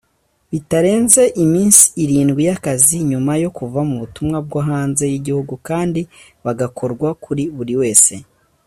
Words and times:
Bitarenze 0.51 1.23
iminsi 1.43 1.83
irindwi 2.03 2.41
y’akazi 2.49 2.97
nyuma 3.09 3.31
yo 3.43 3.49
kuva 3.57 3.79
mubutumwa 3.89 4.37
bwo 4.45 4.59
hanze 4.69 5.03
y’igihugu 5.11 5.53
kandi 5.67 6.01
bagakorwa 6.45 7.09
kuri 7.23 7.43
buri 7.57 7.75
wese. 7.83 8.13